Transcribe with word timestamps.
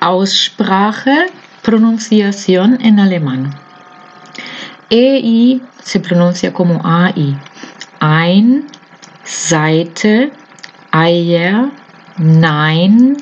Aussprache, 0.00 1.26
pronunciación 1.62 2.78
en 2.80 2.98
alemán. 3.00 3.54
EI 4.90 5.62
se 5.82 6.00
pronuncia 6.00 6.52
como 6.52 6.80
AI. 6.84 7.38
Ein, 8.00 8.66
Seite, 9.24 10.32
Eier, 10.92 11.70
Nein, 12.18 13.16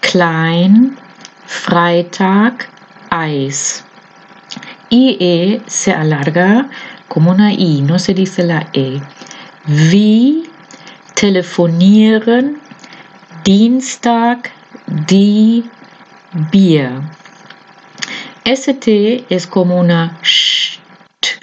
Klein, 0.00 0.96
Freitag, 1.46 2.68
Eis. 3.10 3.84
IE 4.90 5.60
se 5.66 5.92
alarga 5.92 6.68
como 7.08 7.30
una 7.30 7.52
I, 7.52 7.82
no 7.82 7.98
se 7.98 8.14
dice 8.14 8.44
la 8.44 8.68
E. 8.72 9.00
Wie, 9.66 10.44
telefonieren, 11.14 12.60
Dienstag, 13.44 14.50
die, 15.08 15.64
Bier. 16.32 17.00
ST 18.44 19.26
es 19.28 19.46
como 19.46 19.78
una 19.78 20.18
ST, 20.22 21.40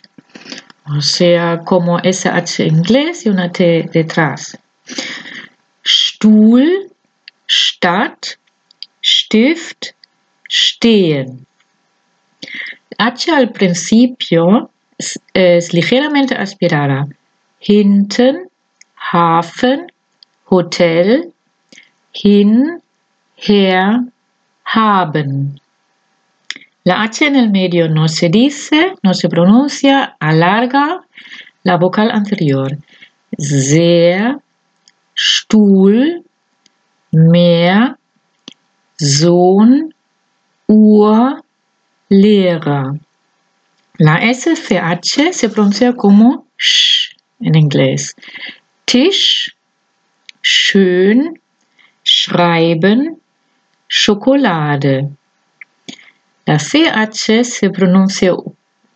o 0.86 1.02
sea, 1.02 1.60
como 1.66 2.00
SH 2.00 2.66
inglés 2.66 3.26
y 3.26 3.30
una 3.30 3.52
T 3.52 3.90
detrás. 3.92 4.58
Stuhl, 5.84 6.92
Stadt, 7.50 8.38
Stift, 9.04 9.94
stehen. 10.50 11.46
H 12.98 13.32
al 13.32 13.52
principio 13.52 14.70
es, 14.98 15.20
es 15.34 15.74
ligeramente 15.74 16.36
aspirada. 16.36 17.08
Hinten, 17.60 18.50
Hafen, 18.96 19.92
Hotel, 20.46 21.34
hin, 22.14 22.82
her, 23.38 24.00
haben. 24.66 25.62
La 26.84 27.02
H 27.02 27.26
en 27.26 27.36
el 27.36 27.50
medio 27.50 27.90
no 27.90 28.08
se 28.08 28.30
dice, 28.30 28.94
no 29.02 29.14
se 29.14 29.30
pronuncia, 29.30 30.16
alarga 30.20 31.02
la 31.64 31.78
vocal 31.78 32.12
anterior. 32.12 32.78
Sehr, 33.38 34.38
Stuhl, 35.16 36.24
Meer, 37.12 37.98
Sohn, 38.98 39.94
Uhr, 40.68 41.44
Lehrer. 42.10 43.00
La 43.98 44.20
SCH 44.22 45.34
se 45.34 45.50
pronuncia 45.50 45.94
como 45.94 46.46
sh 46.58 47.16
en 47.40 47.56
inglés. 47.56 48.16
Tisch, 48.86 49.56
schön, 50.42 51.40
schreiben, 52.04 53.22
Schokolade. 53.98 55.10
La 56.46 56.58
CH 56.60 57.46
se 57.46 57.70
pronuncia 57.70 58.34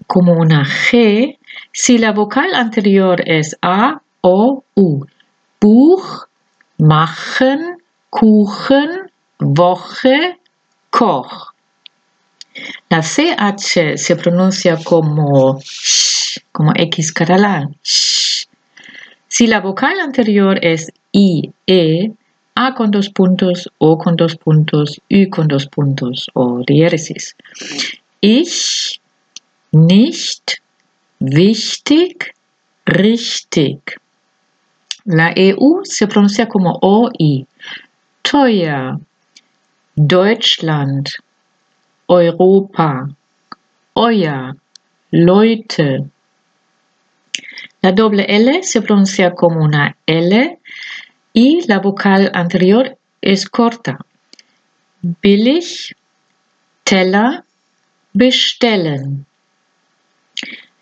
como 0.06 0.34
una 0.34 0.66
G 0.66 1.38
si 1.72 1.98
la 1.98 2.12
vocal 2.12 2.54
anterior 2.54 3.22
es 3.26 3.56
A 3.62 4.02
o 4.20 4.64
U. 4.76 5.06
Buch, 5.62 6.28
machen, 6.80 7.78
Kuchen, 8.10 9.10
Woche, 9.40 10.38
Koch. 10.90 11.54
La 12.90 13.02
CH 13.02 13.98
se 13.98 14.16
pronuncia 14.18 14.78
como 14.84 15.60
sh, 15.62 16.42
como 16.52 16.74
X 16.76 17.14
catalán. 17.14 17.78
Si 19.30 19.48
la 19.48 19.62
vocal 19.62 20.02
anterior 20.02 20.60
es 20.62 20.92
I, 21.14 21.52
E, 21.66 22.12
A 22.62 22.74
con 22.74 22.92
dos 22.92 23.10
puntos, 23.10 23.70
O 23.78 23.98
con 23.98 24.18
dos 24.18 24.36
puntos, 24.36 25.00
Ü 25.10 25.30
con 25.30 25.48
dos 25.48 25.66
puntos 25.68 26.30
o 26.34 26.62
diéresis. 26.68 27.34
Ich, 28.20 29.00
nicht, 29.72 30.62
wichtig, 31.22 32.36
richtig. 32.86 33.80
La 35.06 35.32
EU 35.38 35.86
se 35.86 36.06
pronuncia 36.08 36.50
como 36.50 36.78
OI. 36.82 37.48
Teuer, 38.24 38.98
Deutschland, 39.96 41.08
Europa, 42.10 43.08
euer, 43.96 44.54
Leute. 45.12 46.04
La 47.82 47.94
doble 47.94 48.26
L 48.28 48.62
se 48.64 48.82
pronuncia 48.82 49.34
como 49.34 49.64
una 49.64 49.96
L 50.06 50.59
y 51.34 51.66
la 51.68 51.80
vocal 51.80 52.32
anterior 52.34 52.98
es 53.22 53.48
corta. 53.50 53.98
Billig, 55.02 55.96
Teller, 56.84 57.44
bestellen. 58.14 59.26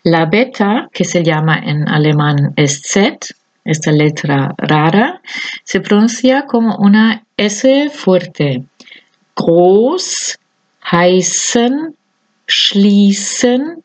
La 0.04 0.26
beta, 0.26 0.88
que 0.92 1.04
se 1.04 1.22
llama 1.22 1.58
en 1.58 1.88
alemán 1.88 2.54
SZ, 2.56 3.34
esta 3.64 3.92
letra 3.92 4.54
rara, 4.56 5.20
se 5.64 5.80
pronuncia 5.80 6.46
como 6.46 6.76
una 6.78 7.24
S 7.36 7.90
fuerte. 7.90 8.64
Groß, 9.36 10.38
heißen, 10.90 11.94
schließen, 12.46 13.82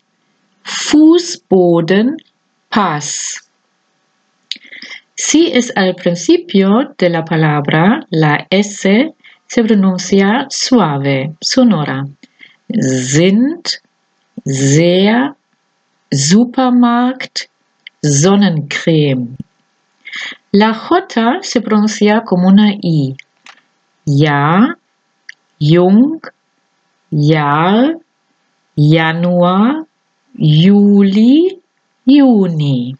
Fußboden, 0.63 2.17
Pass. 2.69 3.49
Si 5.15 5.51
es 5.53 5.71
al 5.75 5.95
principio 5.95 6.95
de 6.97 7.09
la 7.09 7.23
palabra, 7.23 8.01
la 8.09 8.47
S 8.49 9.13
se 9.45 9.63
pronuncia 9.63 10.47
suave, 10.49 11.35
sonora. 11.39 12.03
Sind, 12.69 13.67
sehr, 14.43 15.35
Supermarkt, 16.11 17.49
Sonnencreme. 18.01 19.37
La 20.51 20.73
J 20.73 21.39
se 21.41 21.61
pronuncia 21.61 22.21
como 22.25 22.47
una 22.47 22.73
I. 22.81 23.15
Ja, 24.05 24.75
Jung, 25.59 26.21
Jahr, 27.11 27.97
Januar, 28.75 29.85
Juli, 30.35 31.61
Juni. 32.05 32.95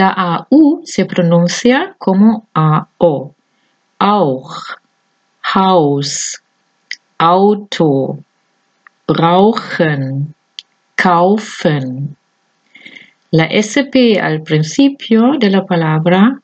La 0.00 0.14
AU 0.16 0.80
se 0.84 1.04
pronuncia 1.04 1.94
como 1.98 2.46
AO. 2.54 3.34
Auch, 3.98 4.78
Haus, 5.42 6.40
Auto, 7.18 8.18
brauchen, 9.06 10.34
kaufen. 10.94 12.16
La 13.30 13.44
SP 13.44 14.16
al 14.18 14.42
principio 14.42 15.32
de 15.38 15.50
la 15.50 15.66
palabra 15.66 16.40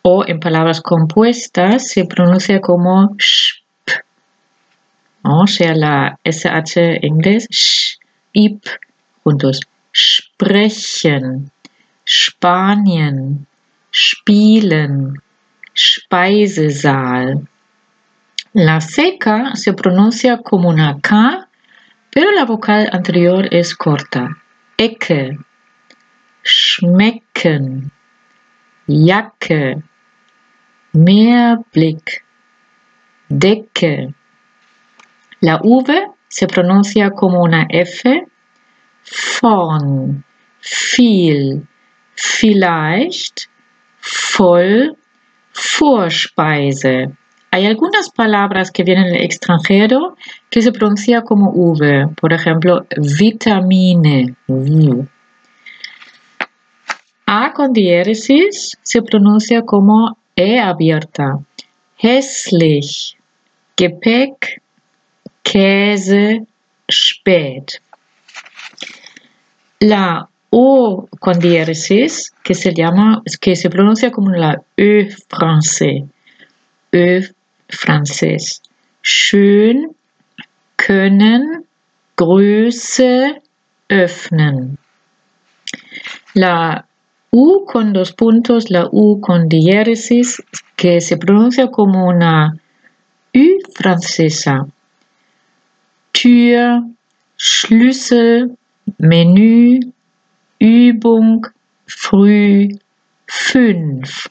o 0.00 0.24
en 0.26 0.40
palabras 0.40 0.80
compuestas 0.80 1.88
se 1.88 2.06
pronuncia 2.06 2.58
como 2.62 3.14
sp. 3.20 4.00
O 5.24 5.46
sea, 5.46 5.74
la 5.74 6.18
SH 6.24 7.00
inglés, 7.02 7.46
sh, 7.50 7.98
juntos. 9.22 9.60
Sprechen, 9.94 11.52
Spanien, 12.12 13.46
Spielen, 13.90 15.22
Speisesaal. 15.74 17.48
La 18.52 18.80
seca 18.82 19.56
se 19.56 19.72
pronuncia 19.72 20.36
como 20.38 20.68
una 20.68 21.00
K, 21.00 21.48
pero 22.10 22.30
la 22.32 22.44
vocal 22.44 22.90
anterior 22.92 23.48
es 23.50 23.74
corta. 23.74 24.36
Ecke, 24.76 25.38
schmecken, 26.44 27.90
Jacke, 28.86 29.82
Meerblick, 30.92 32.24
Decke. 33.30 34.12
La 35.40 35.56
V 35.56 36.10
se 36.28 36.46
pronuncia 36.46 37.10
como 37.10 37.42
una 37.42 37.66
F, 37.70 38.26
vorn, 39.40 40.22
viel, 40.60 41.66
vielleicht, 42.22 43.48
voll, 44.00 44.96
Vorspeise. 45.54 47.10
Hay 47.50 47.66
algunas 47.66 48.08
palabras 48.10 48.70
que 48.70 48.82
vienen 48.82 49.12
del 49.12 49.24
extranjero 49.24 50.16
que 50.48 50.62
se 50.62 50.72
pronuncia 50.72 51.22
como 51.22 51.50
V, 51.50 52.08
por 52.18 52.32
ejemplo, 52.32 52.86
vitamine. 53.18 54.34
A 57.26 57.52
con 57.52 57.72
diéresis 57.72 58.78
se 58.82 59.02
pronuncia 59.02 59.62
como 59.62 60.16
E 60.34 60.58
abierta. 60.58 61.40
Hässlich, 61.98 63.16
Gepäck, 63.76 64.62
Käse, 65.42 66.46
spät. 66.88 67.82
La 69.80 70.31
O 70.54 71.08
con 71.18 71.38
diéresis, 71.38 72.30
que 72.44 72.54
se 72.54 72.74
llama, 72.74 73.22
que 73.40 73.56
se 73.56 73.70
pronuncia 73.70 74.10
como 74.10 74.30
la 74.30 74.60
E 74.76 75.08
francés, 75.30 76.04
E 76.92 77.22
francés. 77.70 78.60
schön, 79.02 79.96
können, 80.76 81.64
Größe, 82.16 83.40
öffnen. 83.88 84.78
La 86.34 86.86
U 87.30 87.64
con 87.64 87.94
dos 87.94 88.12
puntos, 88.12 88.70
la 88.70 88.88
U 88.92 89.20
con 89.20 89.48
diéresis, 89.48 90.42
que 90.76 91.00
se 91.00 91.16
pronuncia 91.16 91.68
como 91.68 92.06
una 92.06 92.54
U 93.34 93.46
francesa. 93.74 94.66
Tür, 96.12 96.82
Schlüssel, 97.36 98.56
Menü, 98.98 99.80
Übung, 100.62 101.44
früh, 101.88 102.68
fünf. 103.26 104.30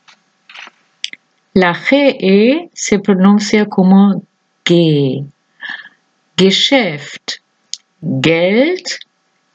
La 1.53 1.73
GE 1.73 2.69
se 2.73 2.99
pronuncia 2.99 3.65
como 3.65 4.23
G. 4.63 5.25
Geschäft, 6.37 7.41
Geld, 8.01 8.99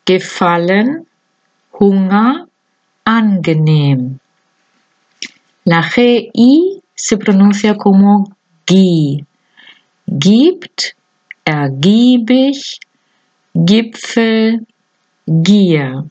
Gefallen, 0.05 1.06
Hunger, 1.73 2.46
angenehm. 3.06 4.20
La 5.64 5.82
GI 5.82 6.82
se 6.94 7.17
pronuncia 7.17 7.75
como 7.75 8.37
GI. 8.67 9.25
Gibt, 10.06 10.94
ergiebig, 11.43 12.81
Gipfel, 13.55 14.67
Gier. 15.26 16.05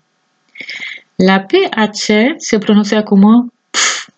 La 1.18 1.48
PH 1.48 2.36
se 2.40 2.60
pronuncia 2.60 3.04
como 3.04 3.50
pf. 3.72 4.12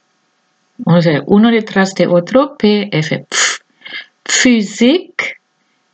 O 0.86 1.02
sea, 1.02 1.22
uno 1.28 1.52
detrás 1.52 1.94
de 1.94 2.08
otro, 2.08 2.56
PF. 2.58 3.26
Pf. 3.30 3.58
Physik, 4.24 5.40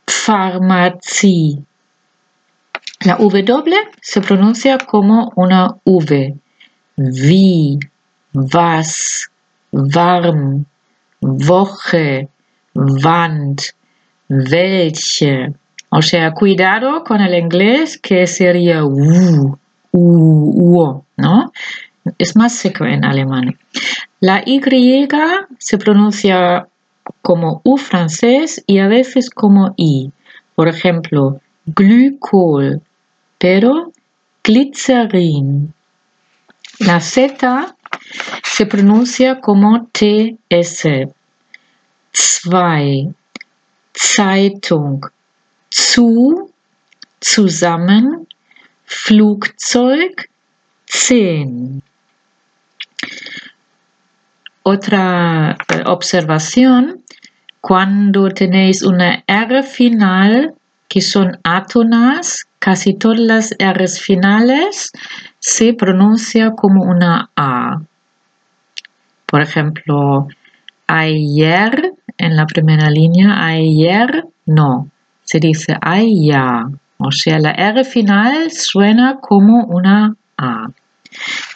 Pharmazie. 0.06 1.62
La 3.04 3.16
W 3.16 3.74
se 4.00 4.20
pronuncia 4.20 4.78
como 4.78 5.30
una 5.36 5.68
V. 5.84 6.34
Wie, 6.96 7.78
was, 8.32 9.28
warm, 9.72 10.64
Woche, 11.20 12.28
Wand, 12.74 13.60
welche. 14.28 15.52
O 15.90 16.02
sea, 16.02 16.32
cuidado 16.32 17.04
con 17.04 17.20
el 17.20 17.34
inglés 17.34 17.98
que 17.98 18.26
sería 18.26 18.84
u, 18.84 19.58
u, 19.94 20.80
u, 20.80 21.04
¿no? 21.16 21.52
Es 22.18 22.36
más 22.36 22.54
seco 22.54 22.84
en 22.84 23.04
alemán. 23.04 23.56
La 24.20 24.42
Y 24.44 24.60
se 25.58 25.78
pronuncia 25.78 26.66
como 27.22 27.60
U 27.64 27.76
francés 27.76 28.62
y 28.66 28.78
a 28.78 28.88
veces 28.88 29.30
como 29.30 29.74
I. 29.76 30.10
Por 30.54 30.68
ejemplo, 30.68 31.40
Glykol, 31.66 32.82
pero 33.38 33.92
Glycerin. 34.42 35.72
La 36.80 37.00
Z 37.00 37.76
se 38.42 38.66
pronuncia 38.66 39.40
como 39.40 39.88
TS. 39.92 41.08
Zwei, 42.12 43.12
Zeitung, 43.96 45.00
zu, 45.70 46.52
zusammen, 47.20 48.26
Flugzeug, 48.84 50.28
zehn. 50.86 51.82
Otra 54.62 55.56
eh, 55.68 55.82
observación, 55.86 57.02
cuando 57.60 58.28
tenéis 58.28 58.82
una 58.82 59.22
R 59.26 59.62
final 59.62 60.54
que 60.88 61.00
son 61.00 61.38
átonas, 61.42 62.46
casi 62.58 62.94
todas 62.94 63.18
las 63.18 63.54
R 63.58 63.88
finales 63.88 64.92
se 65.38 65.74
pronuncia 65.74 66.52
como 66.52 66.82
una 66.84 67.30
A. 67.36 67.82
Por 69.26 69.42
ejemplo, 69.42 70.28
ayer 70.86 71.92
en 72.18 72.36
la 72.36 72.46
primera 72.46 72.88
línea, 72.90 73.44
ayer 73.44 74.24
no, 74.46 74.88
se 75.24 75.40
dice 75.40 75.76
ya. 76.22 76.68
Sea, 77.10 77.38
la 77.38 77.52
R 77.52 77.84
final 77.84 78.50
suena 78.50 79.18
como 79.20 79.64
una 79.66 80.14
A. 80.36 80.68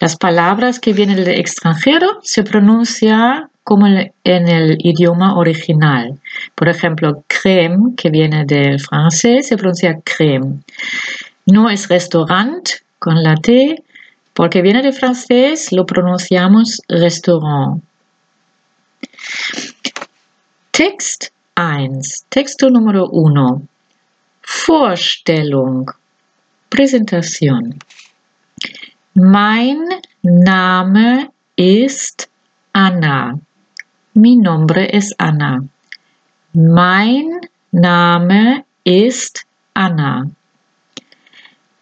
Las 0.00 0.16
palabras 0.16 0.78
que 0.78 0.92
vienen 0.92 1.16
del 1.16 1.40
extranjero 1.40 2.20
se 2.22 2.42
pronuncian 2.44 3.48
como 3.64 3.86
en 3.86 4.48
el 4.48 4.78
idioma 4.78 5.36
original. 5.36 6.18
Por 6.54 6.68
ejemplo, 6.68 7.22
crème, 7.28 7.94
que 7.96 8.08
viene 8.08 8.44
del 8.46 8.80
francés, 8.80 9.48
se 9.48 9.56
pronuncia 9.56 10.00
crème. 10.04 10.62
No 11.44 11.68
es 11.68 11.88
restaurant 11.88 12.66
con 12.98 13.22
la 13.22 13.34
T, 13.34 13.82
porque 14.32 14.62
viene 14.62 14.82
del 14.82 14.94
francés, 14.94 15.72
lo 15.72 15.84
pronunciamos 15.84 16.80
restaurant. 16.88 17.82
Text 20.70 21.32
1. 21.56 22.00
Texto 22.28 22.70
número 22.70 23.08
1. 23.10 23.62
Vorstellung. 24.50 25.90
Präsentation. 26.70 27.78
Mein 29.12 29.78
Name 30.22 31.28
ist 31.54 32.30
Anna. 32.72 33.38
Mi 34.14 34.36
nombre 34.36 34.90
es 34.90 35.12
Anna. 35.18 35.60
Mein 36.54 37.40
Name 37.72 38.64
ist 38.84 39.44
Anna. 39.74 40.30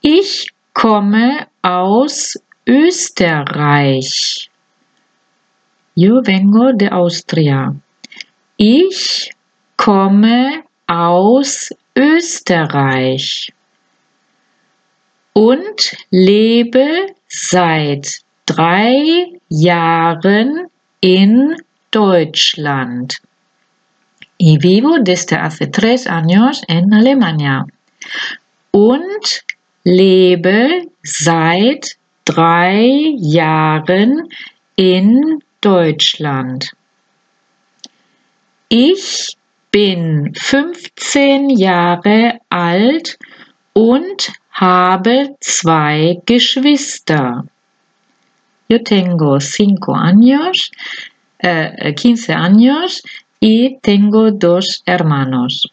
Ich 0.00 0.48
komme 0.72 1.46
aus 1.62 2.34
Österreich. 2.66 4.50
Yo 5.94 6.20
vengo 6.26 6.72
de 6.72 6.90
Austria. 6.90 7.76
Ich 8.56 9.30
komme 9.76 10.64
aus 10.88 11.70
Österreich 11.96 13.52
und 15.32 15.96
lebe 16.10 17.06
seit 17.28 18.20
drei 18.46 19.26
Jahren 19.48 20.66
in 21.00 21.56
Deutschland. 21.90 23.20
Y 24.38 24.58
vivo 24.58 24.98
desde 24.98 25.36
hace 25.36 25.66
tres 25.66 26.06
años 26.06 26.62
en 26.68 26.92
Alemania. 26.92 27.64
Und 28.70 29.44
lebe 29.84 30.82
seit 31.02 31.96
drei 32.24 33.14
Jahren 33.18 34.28
in 34.76 35.42
Deutschland. 35.60 36.70
Ich 38.68 39.36
bin 39.70 40.32
15 40.34 41.50
Jahre 41.50 42.38
alt 42.48 43.18
und 43.72 44.32
habe 44.50 45.36
zwei 45.40 46.18
Geschwister. 46.24 47.44
Yo 48.68 48.82
tengo 48.82 49.38
cinco 49.38 49.94
años, 49.94 50.72
eh, 51.38 51.94
15 51.94 52.32
años 52.32 53.02
y 53.38 53.78
tengo 53.82 54.30
dos 54.32 54.82
hermanos. 54.86 55.68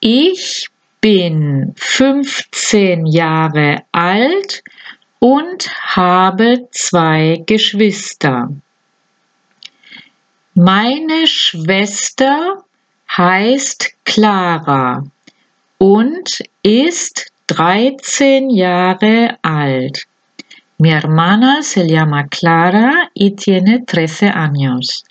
Ich 0.00 0.68
bin 1.00 1.74
15 1.76 3.06
Jahre 3.06 3.84
alt 3.92 4.62
und 5.18 5.68
habe 5.96 6.68
zwei 6.70 7.42
Geschwister. 7.46 8.50
Meine 10.58 11.26
Schwester 11.26 12.64
heißt 13.14 13.92
Clara 14.06 15.04
und 15.76 16.42
ist 16.62 17.30
13 17.48 18.48
Jahre 18.48 19.36
alt. 19.42 20.06
Mi 20.78 20.88
hermana 20.92 21.62
se 21.62 21.86
llama 21.86 22.22
Clara 22.30 23.10
y 23.12 23.36
tiene 23.36 23.84
13 23.84 24.30
años. 24.30 25.04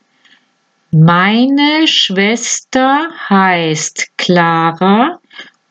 Meine 0.89 1.85
Schwester 1.85 3.11
heißt 3.29 4.17
Clara 4.17 5.19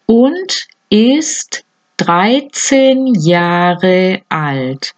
und 0.07 0.69
ist 0.89 1.65
13 1.97 3.13
Jahre 3.17 4.23
alt. 4.29 4.95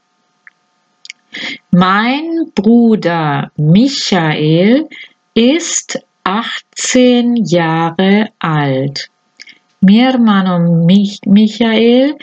Mein 1.71 2.50
Bruder 2.55 3.50
Michael 3.57 4.88
ist 5.35 5.99
18 6.25 7.37
Jahre 7.45 8.28
alt. 8.38 9.11
Mi 9.81 9.99
hermano 9.99 10.59
Michael 11.26 12.16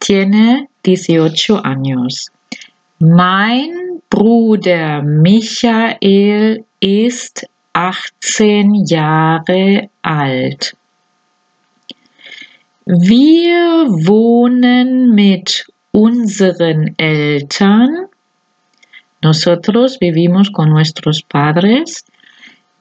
tiene 0.00 0.68
18 0.82 1.60
años. 1.62 2.30
Mein 2.98 4.00
Bruder 4.10 5.02
Michael 5.02 6.64
ist 6.80 7.46
18 7.72 8.84
Jahre 8.86 9.88
alt. 10.02 10.76
Wir 12.86 13.86
wohnen 13.88 15.14
mit 15.14 15.66
unseren 15.90 16.94
Eltern. 16.98 18.06
Nosotros 19.24 19.96
vivimos 19.98 20.50
con 20.50 20.68
nuestros 20.68 21.22
padres. 21.22 22.04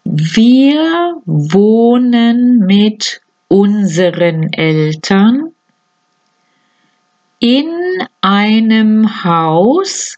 Wir 0.03 1.15
wohnen 1.25 2.59
mit 2.59 3.21
unseren 3.47 4.51
Eltern 4.51 5.53
in 7.39 7.69
einem 8.19 9.23
Haus 9.23 10.17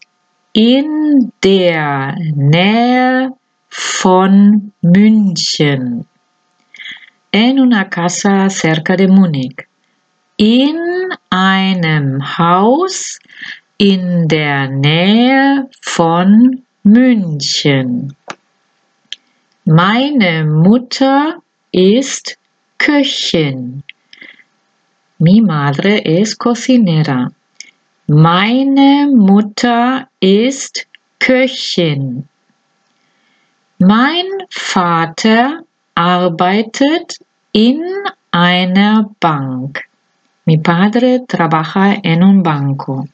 in 0.52 1.32
der 1.44 2.16
Nähe 2.34 3.30
von 3.68 4.72
München. 4.82 6.06
En 7.30 7.60
una 7.60 7.88
casa 7.88 8.50
cerca 8.50 8.96
de 8.96 9.06
Múnich. 9.06 9.68
In 10.38 10.76
einem 11.30 12.20
Haus 12.36 13.20
in 13.78 14.26
der 14.28 14.68
Nähe 14.68 15.68
von 15.82 16.62
München. 16.82 18.16
Meine 19.64 20.44
Mutter 20.44 21.42
ist 21.72 22.38
Köchin. 22.78 23.82
Mi 25.18 25.40
madre 25.40 26.04
es 26.04 26.38
cocinera. 26.38 27.28
Meine 28.06 29.10
Mutter 29.14 30.08
ist 30.20 30.86
Köchin. 31.18 32.28
Mein 33.78 34.26
Vater 34.48 35.64
arbeitet 35.94 37.18
in 37.52 37.82
einer 38.30 39.10
Bank. 39.20 39.82
Mi 40.44 40.58
padre 40.58 41.26
trabaja 41.26 42.00
en 42.02 42.22
un 42.22 42.42
banco. 42.42 43.08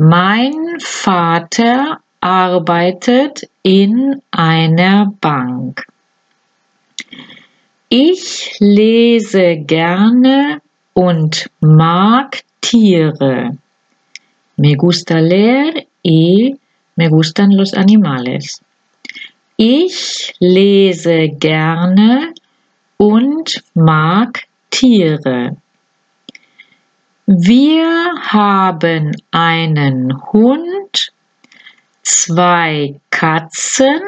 Mein 0.00 0.78
Vater 0.78 1.98
arbeitet 2.20 3.50
in 3.64 4.22
einer 4.30 5.12
Bank. 5.20 5.84
Ich 7.88 8.54
lese 8.60 9.56
gerne 9.56 10.62
und 10.94 11.50
mag 11.58 12.44
Tiere. 12.60 13.58
Me 14.56 14.76
gusta 14.76 15.18
leer 15.18 15.84
y 16.04 16.54
me 16.94 17.08
gustan 17.08 17.50
los 17.56 17.74
animales. 17.74 18.62
Ich 19.56 20.32
lese 20.38 21.30
gerne 21.40 22.34
und 22.98 23.64
mag 23.74 24.44
Tiere. 24.70 25.56
Wir 27.30 28.14
haben 28.22 29.12
einen 29.32 30.18
Hund, 30.32 31.12
zwei 32.02 32.98
Katzen 33.10 34.00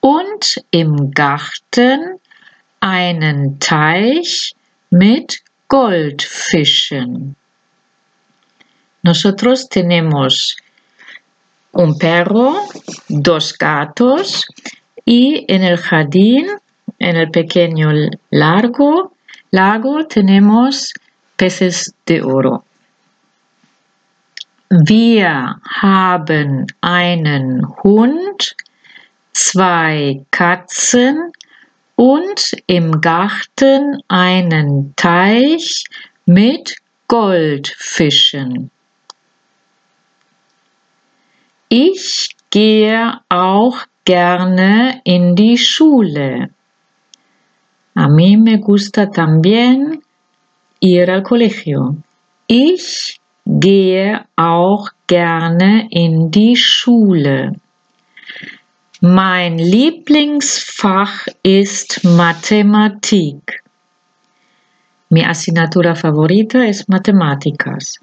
und 0.00 0.56
im 0.70 1.10
Garten 1.10 2.18
einen 2.80 3.60
Teich 3.60 4.54
mit 4.88 5.42
Goldfischen. 5.68 7.36
Nosotros 9.02 9.68
tenemos 9.68 10.56
un 11.72 11.98
perro, 11.98 12.70
dos 13.10 13.52
gatos 13.52 14.46
y 15.04 15.44
en 15.46 15.62
el 15.62 15.76
jardín, 15.76 16.46
en 16.98 17.16
el 17.16 17.30
pequeño 17.30 17.92
largo, 18.30 19.12
lago, 19.50 20.06
tenemos 20.06 20.94
peces 21.36 21.92
de 22.06 22.22
oro. 22.22 22.64
Wir 24.70 25.60
haben 25.68 26.66
einen 26.80 27.66
Hund, 27.82 28.56
zwei 29.32 30.24
Katzen 30.30 31.32
und 31.96 32.56
im 32.66 33.00
Garten 33.00 34.02
einen 34.08 34.94
Teich 34.96 35.84
mit 36.26 36.76
Goldfischen. 37.06 38.70
Ich 41.68 42.34
gehe 42.50 43.20
auch 43.28 43.78
gerne 44.04 45.00
in 45.04 45.34
die 45.34 45.58
Schule. 45.58 46.50
A 47.96 48.08
mí 48.08 48.36
me 48.36 48.58
gusta 48.58 49.06
también 49.06 50.02
ir 50.84 51.10
al 51.10 51.22
colegio. 51.22 51.96
Ich 52.46 53.18
gehe 53.46 54.24
auch 54.36 54.90
gerne 55.06 55.88
in 55.90 56.30
die 56.30 56.56
Schule. 56.56 57.52
Mein 59.00 59.58
Lieblingsfach 59.58 61.26
ist 61.42 62.04
Mathematik. 62.04 63.62
Mi 65.08 65.24
asignatura 65.24 65.94
favorita 65.94 66.64
es 66.64 66.86
Matemáticas. 66.88 68.00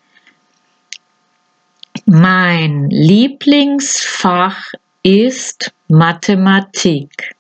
Mein 2.05 2.89
Lieblingsfach 2.89 4.73
ist 5.03 5.71
Mathematik. 5.88 7.35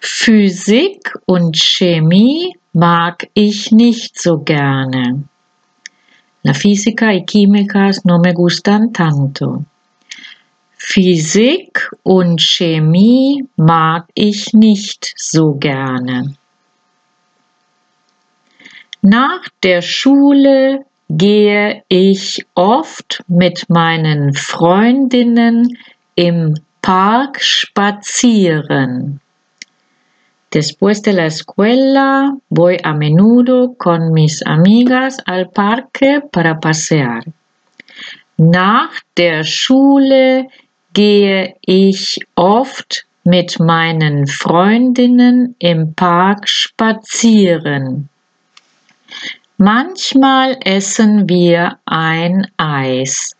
Physik 0.00 1.12
und 1.26 1.56
Chemie 1.56 2.54
mag 2.72 3.28
ich 3.34 3.70
nicht 3.72 4.20
so 4.20 4.38
gerne. 4.38 5.24
La 6.42 6.54
física 6.54 7.14
y 7.14 7.24
químicas 7.24 8.04
no 8.04 8.18
me 8.18 8.32
gustan 8.32 8.92
tanto. 8.92 9.64
Physik 10.76 11.88
und 12.02 12.40
Chemie 12.40 13.44
mag 13.56 14.06
ich 14.14 14.52
nicht 14.52 15.14
so 15.16 15.54
gerne. 15.54 16.34
Nach 19.02 19.48
der 19.62 19.82
Schule 19.82 20.84
gehe 21.08 21.82
ich 21.88 22.44
oft 22.54 23.22
mit 23.28 23.68
meinen 23.68 24.34
Freundinnen 24.34 25.76
im 26.14 26.54
Park 26.82 27.40
spazieren. 27.40 29.21
Después 30.52 31.00
de 31.00 31.14
la 31.14 31.26
escuela 31.26 32.36
voy 32.50 32.76
a 32.82 32.92
menudo 32.92 33.74
con 33.78 34.12
mis 34.12 34.42
amigas 34.44 35.16
al 35.24 35.48
parque 35.48 36.20
para 36.30 36.60
pasear. 36.60 37.24
Nach 38.36 38.92
der 39.16 39.44
Schule 39.44 40.48
gehe 40.92 41.56
ich 41.62 42.18
oft 42.34 43.06
mit 43.24 43.60
meinen 43.60 44.26
Freundinnen 44.26 45.56
im 45.58 45.94
Park 45.94 46.46
spazieren. 46.46 48.10
Manchmal 49.56 50.58
essen 50.64 51.30
wir 51.30 51.78
ein 51.86 52.46
Eis. 52.58 53.34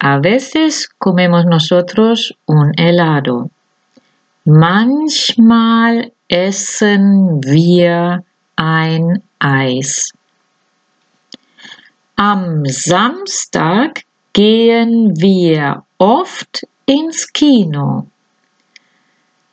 A 0.00 0.18
veces 0.18 0.86
comemos 0.98 1.46
nosotros 1.46 2.34
un 2.46 2.72
helado. 2.76 3.48
Manchmal 4.44 6.12
essen 6.32 7.44
wir 7.44 8.24
ein 8.56 9.22
Eis. 9.38 10.12
Am 12.16 12.64
Samstag 12.64 14.04
gehen 14.32 15.14
wir 15.20 15.84
oft 15.98 16.66
ins 16.86 17.30
Kino. 17.34 18.06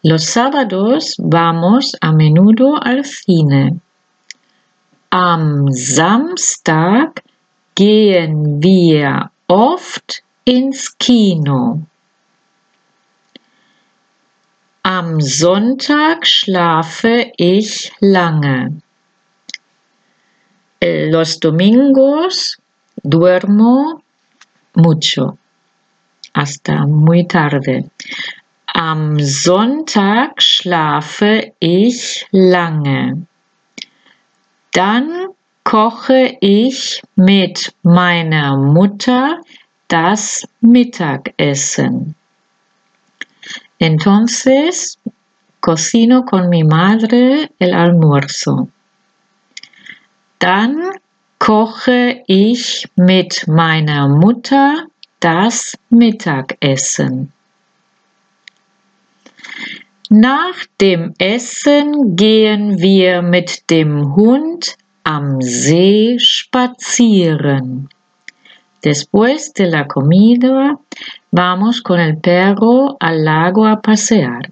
Los 0.03 0.23
sábados 0.23 1.17
vamos 1.17 1.97
a 1.99 2.13
menudo 2.13 2.77
al 2.81 3.03
cine. 3.03 3.81
Am 5.09 5.69
Samstag 5.73 7.21
gehen 7.75 8.63
wir 8.63 9.29
oft 9.47 10.23
ins 10.45 10.97
Kino. 10.97 11.81
Am 14.83 15.19
Sonntag 15.19 16.25
schlafe 16.25 17.31
ich 17.37 17.91
lange. 17.99 18.81
Los 20.81 21.39
domingos 21.39 22.57
duermo 23.03 24.01
mucho, 24.75 25.37
hasta 26.33 26.87
muy 26.87 27.25
tarde. 27.27 27.89
Am 28.73 29.19
Sonntag 29.19 30.41
schlafe 30.41 31.53
ich 31.59 32.25
lange. 32.31 33.27
Dann 34.71 35.27
koche 35.63 36.37
ich 36.39 37.01
mit 37.15 37.73
meiner 37.83 38.55
Mutter 38.55 39.41
das 39.89 40.47
Mittagessen. 40.61 42.15
Entonces 43.79 44.99
cocino 45.59 46.25
con 46.25 46.49
mi 46.49 46.63
madre 46.63 47.51
el 47.59 47.73
almuerzo. 47.73 48.69
Dann 50.39 50.91
koche 51.37 52.23
ich 52.27 52.87
mit 52.95 53.47
meiner 53.47 54.07
Mutter 54.07 54.85
das 55.19 55.77
Mittagessen. 55.89 57.31
Nach 60.09 60.65
dem 60.81 61.13
Essen 61.17 62.15
gehen 62.15 62.79
wir 62.79 63.21
mit 63.21 63.69
dem 63.69 64.15
Hund 64.15 64.75
am 65.03 65.41
See 65.41 66.17
spazieren. 66.19 67.89
Después 68.83 69.53
de 69.53 69.65
la 69.67 69.83
comida, 69.83 70.79
vamos 71.31 71.81
con 71.81 71.99
el 71.99 72.17
perro 72.17 72.97
al 72.99 73.23
lago 73.23 73.65
a 73.65 73.81
pasear. 73.81 74.49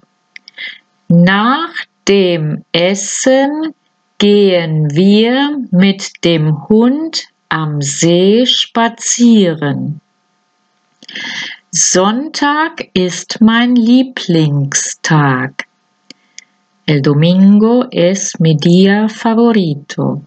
Nach 1.08 1.74
dem 2.06 2.64
Essen 2.72 3.74
gehen 4.18 4.90
wir 4.90 5.58
mit 5.70 6.24
dem 6.24 6.68
Hund 6.68 7.28
am 7.48 7.80
See 7.80 8.44
spazieren. 8.46 10.00
Sonntag 11.70 12.88
ist 12.94 13.40
mein 13.40 13.76
Lieblingstag. 13.76 15.66
El 16.86 17.02
domingo 17.02 17.86
es 17.90 18.40
mi 18.40 18.56
día 18.56 19.08
favorito. 19.08 20.22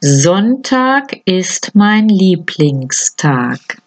Sonntag 0.00 1.20
ist 1.24 1.74
mein 1.74 2.08
Lieblingstag. 2.08 3.81